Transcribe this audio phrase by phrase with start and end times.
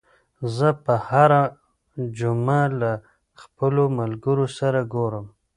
[0.55, 1.41] زه به هره
[2.17, 2.91] جمعه له
[3.41, 5.25] خپلو ملګرو سره ګورم.